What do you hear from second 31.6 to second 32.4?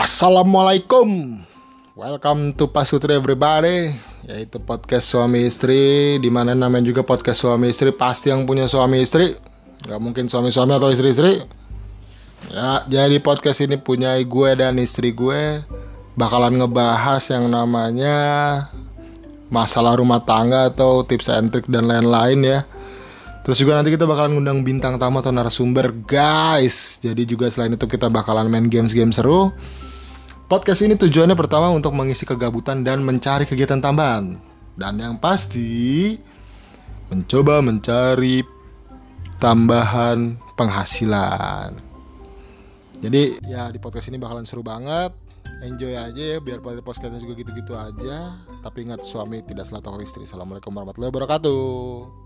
untuk mengisi